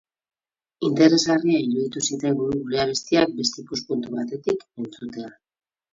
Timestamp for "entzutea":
4.85-5.35